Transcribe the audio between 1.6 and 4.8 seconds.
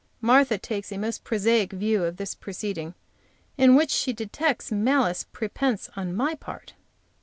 view of this proceeding, in which she detects